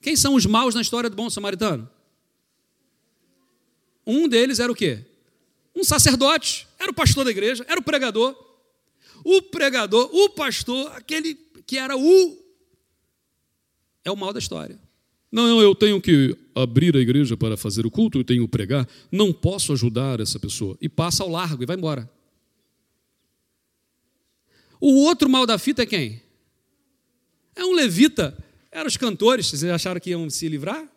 [0.00, 1.88] Quem são os maus na história do bom samaritano?
[4.06, 5.04] Um deles era o quê?
[5.74, 8.34] um sacerdote, era o pastor da igreja, era o pregador.
[9.24, 11.34] O pregador, o pastor, aquele
[11.66, 12.38] que era o.
[14.04, 14.78] É o mal da história.
[15.32, 18.88] Não, eu tenho que abrir a igreja para fazer o culto, eu tenho que pregar,
[19.10, 20.76] não posso ajudar essa pessoa.
[20.80, 22.08] E passa ao largo e vai embora.
[24.80, 26.20] O outro mal da fita é quem?
[27.54, 28.36] É um levita.
[28.70, 30.88] Eram os cantores, vocês acharam que iam se livrar?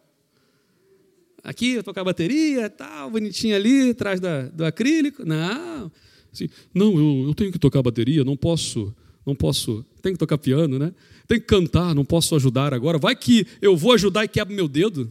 [1.47, 5.25] aqui, eu tocar bateria, tal, bonitinho ali, atrás da, do acrílico.
[5.25, 5.89] Não,
[6.31, 8.93] assim, não, eu, eu tenho que tocar bateria, não posso,
[9.25, 10.93] não posso, tenho que tocar piano, né?
[11.25, 12.97] Tenho que cantar, não posso ajudar agora.
[12.97, 15.09] Vai que eu vou ajudar e quebro meu dedo.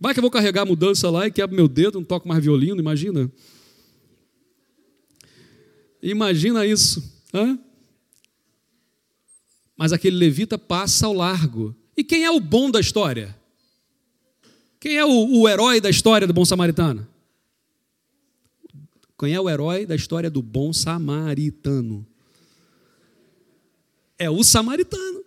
[0.00, 2.42] Vai que eu vou carregar a mudança lá e quebro meu dedo, não toco mais
[2.42, 3.30] violino, imagina.
[6.02, 7.02] Imagina isso.
[7.34, 7.58] Hã?
[9.80, 11.74] Mas aquele levita passa ao largo.
[11.96, 13.34] E quem é o bom da história?
[14.78, 17.08] Quem é o, o herói da história do bom samaritano?
[19.18, 22.06] Quem é o herói da história do bom samaritano?
[24.18, 25.24] É o samaritano.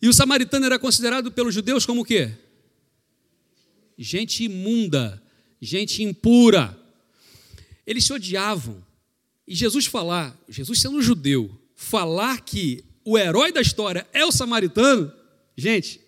[0.00, 2.32] E o samaritano era considerado pelos judeus como o quê?
[3.98, 5.22] Gente imunda,
[5.60, 6.74] gente impura.
[7.86, 8.82] Eles se odiavam.
[9.46, 15.10] E Jesus falar, Jesus sendo judeu, falar que o herói da história é o samaritano,
[15.56, 15.98] gente,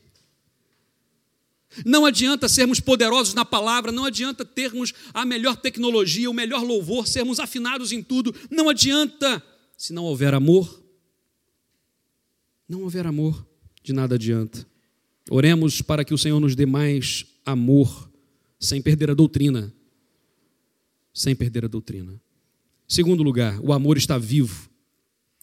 [1.84, 7.06] não adianta sermos poderosos na palavra, não adianta termos a melhor tecnologia, o melhor louvor,
[7.08, 9.42] sermos afinados em tudo, não adianta
[9.78, 10.78] se não houver amor.
[12.68, 13.46] não houver amor,
[13.82, 14.66] de nada adianta.
[15.30, 18.10] Oremos para que o Senhor nos dê mais amor,
[18.58, 19.72] sem perder a doutrina.
[21.14, 22.20] Sem perder a doutrina.
[22.86, 24.70] Segundo lugar, o amor está vivo.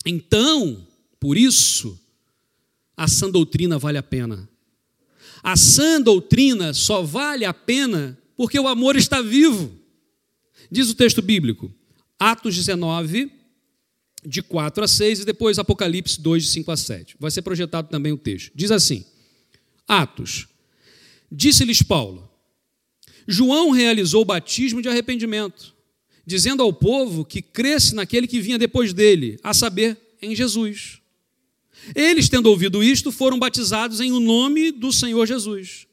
[0.06, 0.87] Então,
[1.20, 2.00] por isso,
[2.96, 4.50] a sã doutrina vale a pena.
[5.44, 9.72] A sã doutrina só vale a pena porque o amor está vivo.
[10.70, 11.74] Diz o texto bíblico,
[12.20, 13.32] Atos 19,
[14.26, 17.16] de 4 a 6, e depois Apocalipse 2, de 5 a 7.
[17.20, 18.52] Vai ser projetado também o texto.
[18.54, 19.06] Diz assim:
[19.88, 20.48] Atos.
[21.32, 22.30] Disse-lhes Paulo:
[23.28, 25.74] João realizou o batismo de arrependimento,
[26.26, 31.02] dizendo ao povo que cresce naquele que vinha depois dele, a saber, em Jesus.
[31.96, 35.88] Eles, tendo ouvido isto, foram batizados em o nome do Senhor Jesus.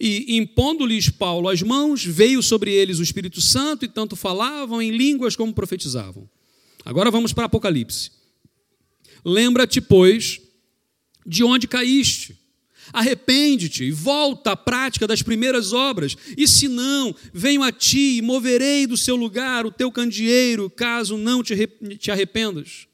[0.00, 4.90] E, impondo-lhes Paulo as mãos, veio sobre eles o Espírito Santo, e tanto falavam em
[4.90, 6.28] línguas como profetizavam.
[6.84, 8.10] Agora vamos para Apocalipse.
[9.24, 10.40] Lembra-te, pois,
[11.26, 12.38] de onde caíste.
[12.92, 18.22] Arrepende-te e volta à prática das primeiras obras, e se não, venho a ti e
[18.22, 22.88] moverei do seu lugar o teu candeeiro, caso não te arrependas.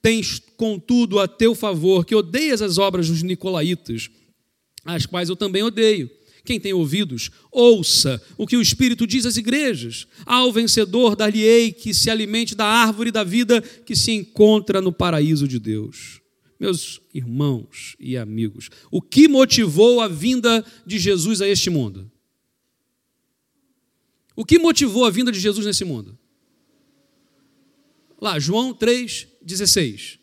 [0.00, 4.10] Tens, contudo, a teu favor que odeias as obras dos nicolaítas,
[4.84, 6.10] as quais eu também odeio.
[6.44, 10.06] Quem tem ouvidos, ouça o que o Espírito diz às igrejas.
[10.24, 15.48] Ao vencedor, dar-lhe-ei que se alimente da árvore da vida que se encontra no paraíso
[15.48, 16.20] de Deus.
[16.58, 22.10] Meus irmãos e amigos, o que motivou a vinda de Jesus a este mundo?
[24.34, 26.16] O que motivou a vinda de Jesus nesse mundo?
[28.20, 28.72] Lá, João
[29.46, 30.18] 3,16.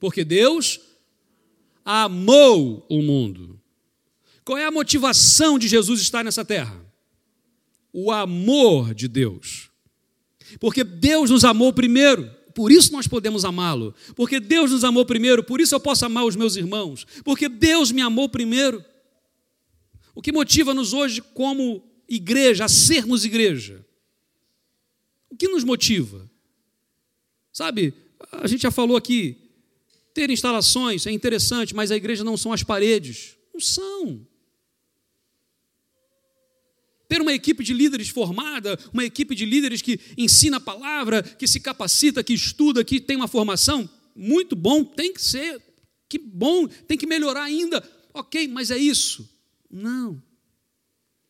[0.00, 0.80] Porque Deus
[1.84, 3.56] amou o mundo
[4.46, 6.80] qual é a motivação de Jesus estar nessa terra?
[7.92, 9.68] O amor de Deus.
[10.60, 13.92] Porque Deus nos amou primeiro, por isso nós podemos amá-lo.
[14.14, 17.04] Porque Deus nos amou primeiro, por isso eu posso amar os meus irmãos.
[17.24, 18.84] Porque Deus me amou primeiro.
[20.14, 23.84] O que motiva-nos hoje como igreja, a sermos igreja?
[25.28, 26.30] O que nos motiva?
[27.56, 27.94] Sabe,
[28.32, 29.34] a gente já falou aqui,
[30.12, 33.34] ter instalações é interessante, mas a igreja não são as paredes.
[33.50, 34.26] Não são
[37.08, 41.48] ter uma equipe de líderes formada, uma equipe de líderes que ensina a palavra, que
[41.48, 45.58] se capacita, que estuda, que tem uma formação, muito bom, tem que ser,
[46.10, 47.82] que bom, tem que melhorar ainda.
[48.12, 49.26] Ok, mas é isso?
[49.70, 50.22] Não.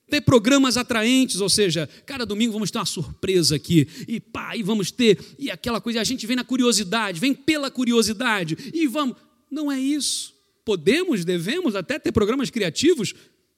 [0.08, 4.62] Ter programas atraentes, ou seja, cada domingo vamos ter uma surpresa aqui, e pá, e
[4.62, 9.16] vamos ter, e aquela coisa, a gente vem na curiosidade, vem pela curiosidade, e vamos.
[9.50, 10.34] Não é isso.
[10.64, 13.14] Podemos, devemos até ter programas criativos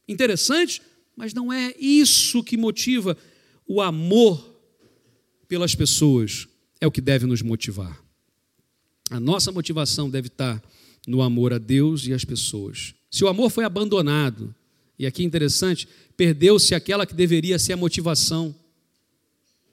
[0.06, 0.80] interessantes,
[1.16, 3.16] mas não é isso que motiva
[3.66, 4.56] o amor
[5.46, 6.46] pelas pessoas,
[6.80, 8.02] é o que deve nos motivar.
[9.10, 10.62] A nossa motivação deve estar
[11.06, 12.94] no amor a Deus e às pessoas.
[13.10, 14.54] Se o amor foi abandonado,
[14.98, 18.54] e aqui é interessante, perdeu-se aquela que deveria ser a motivação.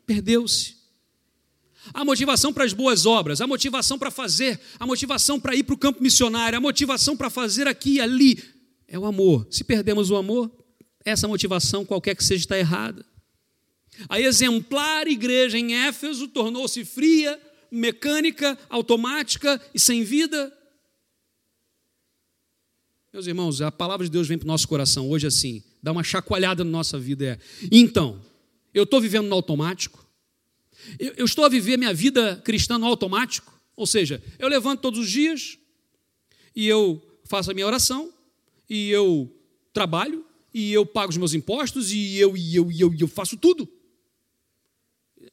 [0.05, 0.75] Perdeu-se.
[1.93, 5.75] A motivação para as boas obras, a motivação para fazer, a motivação para ir para
[5.75, 8.43] o campo missionário, a motivação para fazer aqui e ali,
[8.87, 9.47] é o amor.
[9.49, 10.51] Se perdemos o amor,
[11.03, 13.05] essa motivação, qualquer que seja, está errada.
[14.09, 17.39] A exemplar igreja em Éfeso tornou-se fria,
[17.71, 20.51] mecânica, automática e sem vida.
[23.15, 26.03] Meus irmãos, a palavra de Deus vem para o nosso coração hoje assim, dá uma
[26.03, 27.25] chacoalhada na nossa vida.
[27.25, 27.39] É,
[27.71, 28.21] então,
[28.73, 30.05] eu estou vivendo no automático?
[30.99, 33.57] Eu, eu estou a viver minha vida cristã no automático?
[33.73, 35.57] Ou seja, eu levanto todos os dias
[36.53, 38.11] e eu faço a minha oração
[38.69, 39.33] e eu
[39.71, 43.07] trabalho e eu pago os meus impostos, e eu, e eu, e eu, e eu
[43.07, 43.65] faço tudo.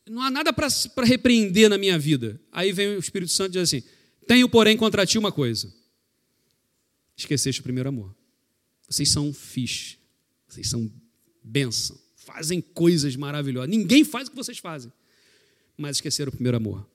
[0.08, 0.68] Não há nada para
[1.04, 2.40] repreender na minha vida.
[2.52, 3.82] Aí vem o Espírito Santo e diz assim:
[4.24, 5.81] Tenho, porém, contra ti uma coisa.
[7.16, 8.14] Esqueceste o primeiro amor.
[8.88, 9.98] Vocês são fixe.
[10.48, 10.90] Vocês são
[11.42, 11.98] bênção.
[12.16, 13.70] Fazem coisas maravilhosas.
[13.70, 14.92] Ninguém faz o que vocês fazem.
[15.76, 16.86] Mas esqueceram o primeiro amor.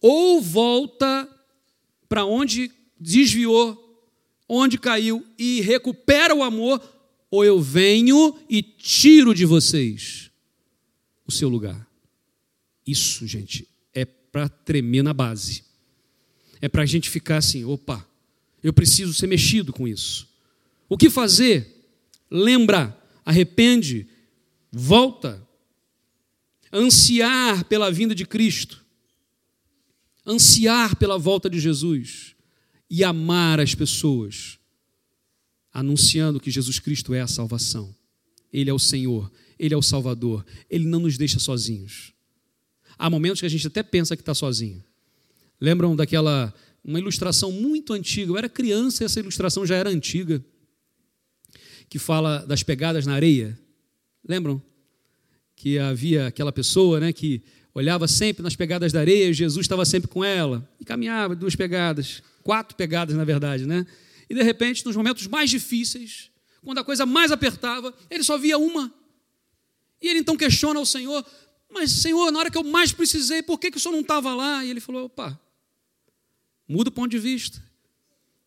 [0.00, 1.28] Ou volta
[2.08, 3.80] para onde desviou,
[4.48, 6.80] onde caiu e recupera o amor,
[7.30, 10.30] ou eu venho e tiro de vocês
[11.26, 11.88] o seu lugar.
[12.86, 15.64] Isso, gente, é para tremer na base.
[16.60, 18.06] É para a gente ficar assim: opa,
[18.64, 20.26] eu preciso ser mexido com isso.
[20.88, 21.86] O que fazer?
[22.30, 24.08] Lembra, arrepende,
[24.72, 25.46] volta.
[26.72, 28.84] Ansiar pela vinda de Cristo,
[30.26, 32.34] ansiar pela volta de Jesus
[32.90, 34.58] e amar as pessoas
[35.72, 37.94] anunciando que Jesus Cristo é a salvação.
[38.52, 42.12] Ele é o Senhor, Ele é o Salvador, Ele não nos deixa sozinhos.
[42.96, 44.82] Há momentos que a gente até pensa que está sozinho.
[45.60, 46.52] Lembram daquela
[46.84, 48.32] uma ilustração muito antiga.
[48.32, 50.44] Eu era criança e essa ilustração já era antiga,
[51.88, 53.58] que fala das pegadas na areia.
[54.26, 54.62] Lembram?
[55.56, 57.42] Que havia aquela pessoa né, que
[57.74, 62.22] olhava sempre nas pegadas da areia, Jesus estava sempre com ela, e caminhava duas pegadas,
[62.42, 63.84] quatro pegadas, na verdade, né?
[64.28, 66.30] E de repente, nos momentos mais difíceis,
[66.62, 68.92] quando a coisa mais apertava, ele só via uma.
[70.00, 71.24] E ele então questiona ao Senhor:
[71.70, 74.34] Mas, Senhor, na hora que eu mais precisei, por que, que o Senhor não estava
[74.34, 74.64] lá?
[74.64, 75.38] E ele falou: opa,
[76.68, 77.62] muda o ponto de vista.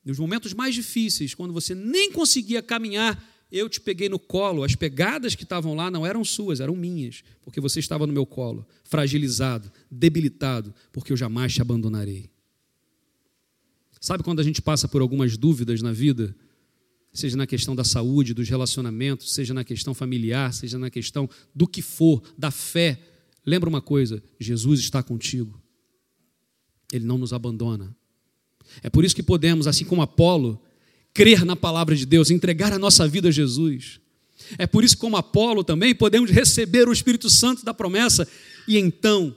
[0.03, 4.63] Nos momentos mais difíceis, quando você nem conseguia caminhar, eu te peguei no colo.
[4.63, 8.25] As pegadas que estavam lá não eram suas, eram minhas, porque você estava no meu
[8.25, 12.29] colo, fragilizado, debilitado, porque eu jamais te abandonarei.
[13.99, 16.35] Sabe quando a gente passa por algumas dúvidas na vida?
[17.11, 21.67] Seja na questão da saúde, dos relacionamentos, seja na questão familiar, seja na questão do
[21.67, 23.01] que for, da fé.
[23.45, 25.59] Lembra uma coisa: Jesus está contigo.
[26.91, 27.95] Ele não nos abandona.
[28.83, 30.59] É por isso que podemos, assim como Apolo,
[31.13, 33.99] crer na palavra de Deus, entregar a nossa vida a Jesus.
[34.57, 38.27] É por isso como Apolo também, podemos receber o Espírito Santo da promessa
[38.67, 39.35] e então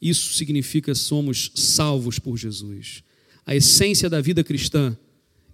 [0.00, 3.02] isso significa somos salvos por Jesus.
[3.44, 4.96] A essência da vida cristã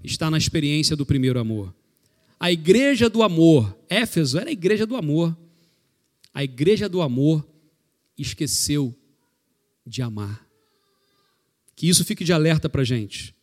[0.04, 1.74] está na experiência do primeiro amor.
[2.38, 5.36] A igreja do amor, Éfeso era a igreja do amor.
[6.32, 7.46] A igreja do amor
[8.16, 8.94] esqueceu
[9.86, 10.45] de amar.
[11.76, 13.34] Que isso fique de alerta para a gente.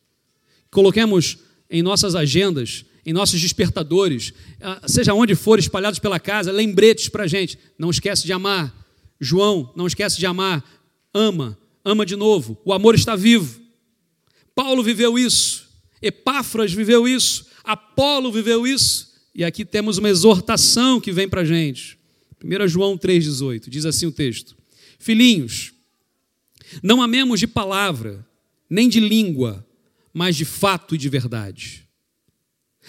[0.70, 1.38] Coloquemos
[1.70, 7.24] em nossas agendas, em nossos despertadores, ah, seja onde for, espalhados pela casa, lembretes para
[7.24, 7.58] a gente.
[7.78, 8.74] Não esquece de amar.
[9.22, 10.64] João, não esquece de amar.
[11.14, 12.58] Ama, ama de novo.
[12.66, 13.62] O amor está vivo.
[14.56, 15.68] Paulo viveu isso,
[16.02, 21.46] Epáfras viveu isso, Apolo viveu isso, e aqui temos uma exortação que vem para a
[21.46, 21.98] gente.
[22.44, 24.56] 1 João 3,18, diz assim o texto:
[25.00, 25.73] Filhinhos,
[26.82, 28.26] não amemos de palavra,
[28.70, 29.66] nem de língua,
[30.14, 31.88] mas de fato e de verdade.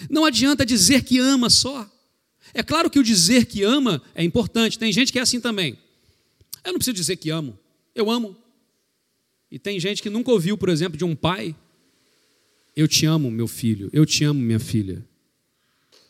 [0.09, 1.89] Não adianta dizer que ama só.
[2.53, 5.77] É claro que o dizer que ama é importante, tem gente que é assim também.
[6.63, 7.57] Eu não preciso dizer que amo,
[7.93, 8.35] eu amo.
[9.51, 11.55] E tem gente que nunca ouviu, por exemplo, de um pai:
[12.75, 15.05] Eu te amo, meu filho, eu te amo, minha filha.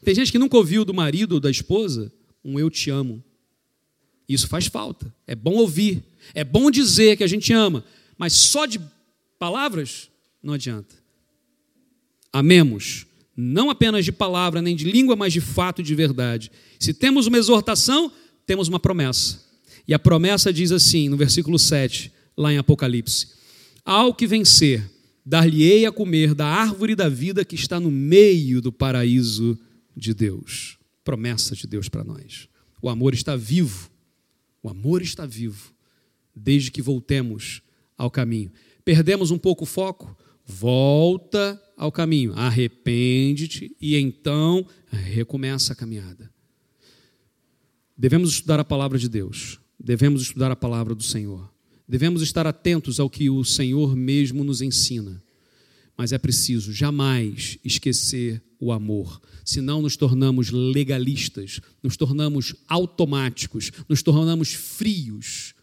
[0.03, 2.11] Tem gente que nunca ouviu do marido ou da esposa
[2.43, 3.23] um eu te amo.
[4.29, 5.13] Isso faz falta.
[5.25, 6.03] É bom ouvir,
[6.33, 7.83] é bom dizer que a gente ama,
[8.17, 8.79] mas só de
[9.37, 10.09] palavras
[10.41, 10.95] não adianta.
[12.31, 13.05] Amemos,
[13.35, 16.51] não apenas de palavra nem de língua, mas de fato e de verdade.
[16.79, 18.11] Se temos uma exortação,
[18.45, 19.43] temos uma promessa.
[19.87, 23.29] E a promessa diz assim, no versículo 7: lá em Apocalipse:
[23.83, 24.89] Ao que vencer,
[25.25, 29.57] dar-lhe-ei a comer da árvore da vida que está no meio do paraíso
[29.95, 30.77] de Deus.
[31.03, 32.47] Promessa de Deus para nós.
[32.81, 33.89] O amor está vivo.
[34.61, 35.74] O amor está vivo
[36.35, 37.61] desde que voltemos
[37.97, 38.51] ao caminho.
[38.83, 40.15] Perdemos um pouco o foco,
[40.45, 46.31] volta ao caminho, arrepende-te e então recomeça a caminhada.
[47.97, 51.53] Devemos estudar a palavra de Deus, devemos estudar a palavra do Senhor.
[51.87, 55.23] Devemos estar atentos ao que o Senhor mesmo nos ensina.
[55.97, 64.01] Mas é preciso jamais esquecer o amor, senão nos tornamos legalistas, nos tornamos automáticos, nos
[64.01, 65.54] tornamos frios,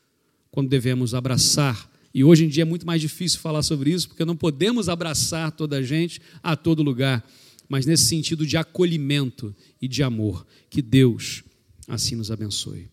[0.53, 1.91] quando devemos abraçar.
[2.15, 5.51] E hoje em dia é muito mais difícil falar sobre isso, porque não podemos abraçar
[5.51, 7.27] toda a gente a todo lugar,
[7.69, 10.47] mas nesse sentido de acolhimento e de amor.
[10.71, 11.43] Que Deus
[11.89, 12.89] assim nos abençoe.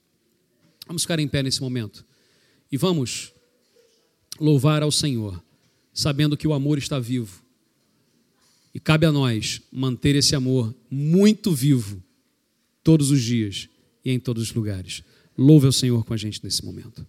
[0.88, 2.04] Vamos ficar em pé nesse momento.
[2.72, 3.34] E vamos
[4.40, 5.44] louvar ao Senhor,
[5.94, 7.44] sabendo que o amor está vivo.
[8.74, 12.02] E cabe a nós manter esse amor muito vivo
[12.84, 13.68] todos os dias
[14.06, 15.04] e em todos os lugares.
[15.38, 17.06] Louve ao Senhor com a gente nesse momento.